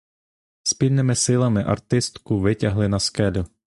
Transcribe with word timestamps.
Спільними 0.63 1.15
силами 1.15 1.63
артистку 1.63 2.39
витягли 2.39 2.87
на 2.87 2.99
скелю. 2.99 3.45